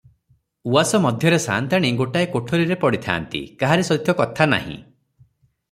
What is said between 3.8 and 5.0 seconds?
ସହିତ କଥା ନାହିଁ।